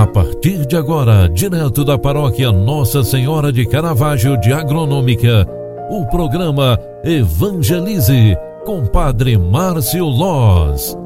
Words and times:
A 0.00 0.06
partir 0.06 0.64
de 0.64 0.76
agora, 0.76 1.28
direto 1.28 1.84
da 1.84 1.98
paróquia 1.98 2.50
Nossa 2.50 3.04
Senhora 3.04 3.52
de 3.52 3.66
Caravaggio 3.66 4.34
de 4.40 4.50
Agronômica, 4.50 5.46
o 5.90 6.06
programa 6.06 6.80
Evangelize 7.04 8.34
com 8.64 8.86
Padre 8.86 9.36
Márcio 9.36 10.06
Loz. 10.06 10.96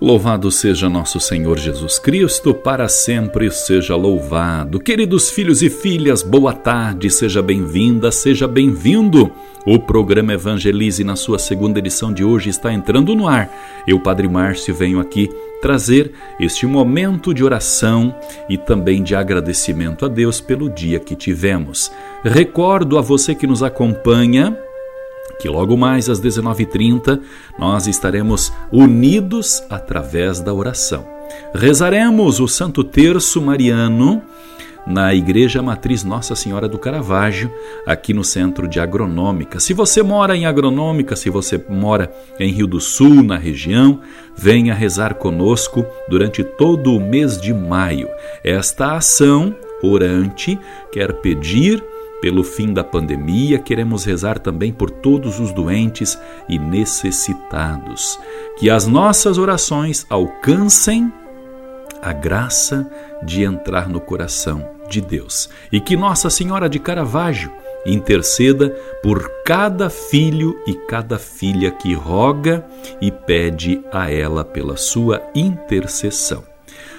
Louvado 0.00 0.50
seja 0.50 0.88
nosso 0.88 1.20
Senhor 1.20 1.56
Jesus 1.56 2.00
Cristo, 2.00 2.52
para 2.52 2.88
sempre 2.88 3.48
seja 3.52 3.94
louvado. 3.94 4.80
Queridos 4.80 5.30
filhos 5.30 5.62
e 5.62 5.70
filhas, 5.70 6.24
boa 6.24 6.52
tarde, 6.52 7.10
seja 7.10 7.40
bem-vinda, 7.40 8.10
seja 8.10 8.48
bem-vindo. 8.48 9.30
O 9.66 9.78
programa 9.78 10.32
Evangelize, 10.32 11.04
na 11.04 11.16
sua 11.16 11.38
segunda 11.38 11.78
edição 11.78 12.12
de 12.12 12.24
hoje, 12.24 12.48
está 12.48 12.72
entrando 12.72 13.14
no 13.14 13.28
ar. 13.28 13.50
Eu, 13.86 14.00
Padre 14.00 14.28
Márcio, 14.28 14.74
venho 14.74 15.00
aqui 15.00 15.28
trazer 15.60 16.12
este 16.38 16.66
momento 16.66 17.34
de 17.34 17.44
oração 17.44 18.14
e 18.48 18.56
também 18.56 19.02
de 19.02 19.14
agradecimento 19.14 20.04
a 20.04 20.08
Deus 20.08 20.40
pelo 20.40 20.70
dia 20.70 21.00
que 21.00 21.14
tivemos. 21.14 21.90
Recordo 22.24 22.96
a 22.96 23.00
você 23.00 23.34
que 23.34 23.46
nos 23.46 23.62
acompanha 23.62 24.56
que 25.38 25.48
logo 25.48 25.76
mais 25.76 26.08
às 26.08 26.20
19h30 26.20 27.20
nós 27.58 27.86
estaremos 27.86 28.52
unidos 28.72 29.62
através 29.70 30.40
da 30.40 30.52
oração. 30.52 31.06
Rezaremos 31.54 32.40
o 32.40 32.48
Santo 32.48 32.82
Terço 32.82 33.40
Mariano 33.40 34.22
na 34.88 35.14
Igreja 35.14 35.62
Matriz 35.62 36.02
Nossa 36.02 36.34
Senhora 36.34 36.66
do 36.66 36.78
Caravaggio, 36.78 37.52
aqui 37.86 38.14
no 38.14 38.24
Centro 38.24 38.66
de 38.66 38.80
Agronômica. 38.80 39.60
Se 39.60 39.74
você 39.74 40.02
mora 40.02 40.34
em 40.34 40.46
Agronômica, 40.46 41.14
se 41.14 41.28
você 41.28 41.62
mora 41.68 42.10
em 42.40 42.50
Rio 42.50 42.66
do 42.66 42.80
Sul, 42.80 43.22
na 43.22 43.36
região, 43.36 44.00
venha 44.34 44.72
rezar 44.72 45.14
conosco 45.14 45.84
durante 46.08 46.42
todo 46.42 46.94
o 46.94 47.00
mês 47.00 47.38
de 47.38 47.52
maio. 47.52 48.08
Esta 48.42 48.96
ação 48.96 49.54
orante 49.82 50.58
quer 50.90 51.12
pedir 51.20 51.84
pelo 52.20 52.42
fim 52.42 52.72
da 52.72 52.82
pandemia, 52.82 53.58
queremos 53.58 54.04
rezar 54.04 54.38
também 54.38 54.72
por 54.72 54.90
todos 54.90 55.38
os 55.38 55.52
doentes 55.52 56.18
e 56.48 56.58
necessitados. 56.58 58.18
Que 58.58 58.70
as 58.70 58.86
nossas 58.86 59.38
orações 59.38 60.04
alcancem 60.10 61.12
a 62.02 62.12
graça 62.12 62.88
de 63.22 63.42
entrar 63.42 63.88
no 63.88 64.00
coração 64.00 64.68
de 64.88 65.00
Deus 65.00 65.48
e 65.70 65.80
que 65.80 65.96
Nossa 65.96 66.30
Senhora 66.30 66.68
de 66.68 66.78
Caravaggio 66.78 67.52
interceda 67.86 68.70
por 69.02 69.30
cada 69.44 69.88
filho 69.88 70.58
e 70.66 70.74
cada 70.74 71.18
filha 71.18 71.70
que 71.70 71.94
roga 71.94 72.64
e 73.00 73.10
pede 73.10 73.80
a 73.92 74.10
ela 74.10 74.44
pela 74.44 74.76
sua 74.76 75.22
intercessão. 75.34 76.44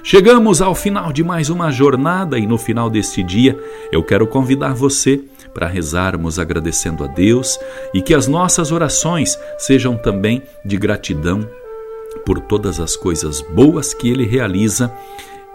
Chegamos 0.03 0.61
ao 0.61 0.73
final 0.73 1.11
de 1.11 1.23
mais 1.23 1.49
uma 1.49 1.71
jornada 1.71 2.39
e 2.39 2.47
no 2.47 2.57
final 2.57 2.89
deste 2.89 3.21
dia 3.21 3.59
eu 3.91 4.03
quero 4.03 4.25
convidar 4.27 4.73
você 4.73 5.21
para 5.53 5.67
rezarmos 5.67 6.39
agradecendo 6.39 7.03
a 7.03 7.07
Deus 7.07 7.59
e 7.93 8.01
que 8.01 8.13
as 8.13 8.27
nossas 8.27 8.71
orações 8.71 9.37
sejam 9.57 9.97
também 9.97 10.41
de 10.63 10.77
gratidão 10.77 11.47
por 12.25 12.39
todas 12.39 12.79
as 12.79 12.95
coisas 12.95 13.41
boas 13.41 13.93
que 13.93 14.09
Ele 14.09 14.25
realiza 14.25 14.93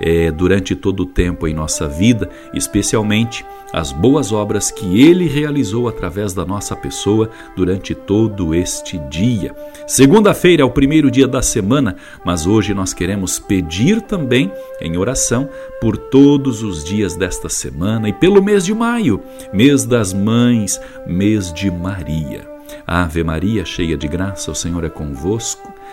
é, 0.01 0.31
durante 0.31 0.75
todo 0.75 1.01
o 1.01 1.07
tempo 1.07 1.47
em 1.47 1.55
nossa 1.55 1.89
vida, 1.89 2.29
especialmente 2.53 3.45
as 3.73 3.91
boas 3.93 4.33
obras 4.33 4.71
que 4.71 5.03
Ele 5.03 5.27
realizou 5.27 5.89
através 5.89 6.33
da 6.33 6.45
nossa 6.45 6.77
pessoa 6.77 7.31
durante 7.57 7.95
todo 7.95 8.55
este 8.55 8.99
dia. 9.11 9.55
Segunda-feira 9.87 10.63
é 10.63 10.65
o 10.65 10.71
primeiro 10.71 11.11
dia 11.11 11.27
da 11.27 11.43
semana, 11.43 11.97
mas 12.25 12.47
hoje 12.47 12.73
nós 12.73 12.93
queremos 12.93 13.39
pedir 13.39 14.01
também 14.01 14.53
em 14.81 14.97
oração 14.97 15.49
por 15.81 15.97
todos 15.97 16.63
os 16.63 16.85
dias 16.85 17.17
desta 17.17 17.49
semana 17.49 18.09
e 18.09 18.13
pelo 18.13 18.43
mês 18.43 18.65
de 18.65 18.75
maio, 18.75 19.21
mês 19.53 19.85
das 19.85 20.13
mães, 20.13 20.81
mês 21.07 21.53
de 21.53 21.71
Maria. 21.71 22.49
Ave 22.87 23.23
Maria, 23.25 23.65
cheia 23.65 23.97
de 23.97 24.07
graça, 24.07 24.51
o 24.51 24.55
Senhor 24.55 24.85
é 24.85 24.89
convosco. 24.89 25.74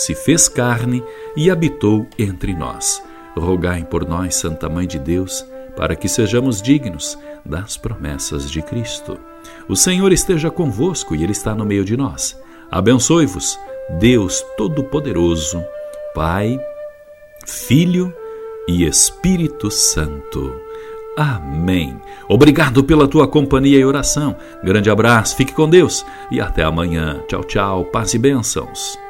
se 0.00 0.14
fez 0.14 0.48
carne 0.48 1.04
e 1.36 1.50
habitou 1.50 2.06
entre 2.18 2.54
nós. 2.54 3.02
Rogai 3.36 3.84
por 3.84 4.08
nós, 4.08 4.34
Santa 4.34 4.68
Mãe 4.68 4.86
de 4.86 4.98
Deus, 4.98 5.44
para 5.76 5.94
que 5.94 6.08
sejamos 6.08 6.60
dignos 6.60 7.18
das 7.44 7.76
promessas 7.76 8.50
de 8.50 8.62
Cristo. 8.62 9.18
O 9.68 9.76
Senhor 9.76 10.10
esteja 10.10 10.50
convosco 10.50 11.14
e 11.14 11.22
Ele 11.22 11.32
está 11.32 11.54
no 11.54 11.64
meio 11.64 11.84
de 11.84 11.96
nós. 11.96 12.38
Abençoe-vos, 12.70 13.58
Deus 13.98 14.44
Todo-Poderoso, 14.56 15.62
Pai, 16.14 16.58
Filho 17.46 18.14
e 18.66 18.84
Espírito 18.84 19.70
Santo. 19.70 20.54
Amém. 21.16 22.00
Obrigado 22.26 22.82
pela 22.84 23.06
tua 23.06 23.28
companhia 23.28 23.78
e 23.78 23.84
oração. 23.84 24.36
Grande 24.64 24.88
abraço, 24.88 25.36
fique 25.36 25.52
com 25.52 25.68
Deus 25.68 26.06
e 26.30 26.40
até 26.40 26.62
amanhã. 26.62 27.20
Tchau, 27.28 27.44
tchau, 27.44 27.84
paz 27.84 28.14
e 28.14 28.18
bênçãos. 28.18 29.09